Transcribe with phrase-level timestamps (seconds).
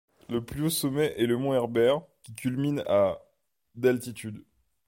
[0.29, 3.19] Le plus haut sommet est le mont Herbert qui culmine à
[3.75, 4.43] d'altitude.